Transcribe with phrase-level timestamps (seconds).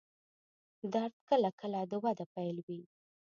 [0.93, 2.81] درد کله کله د وده پیل وي.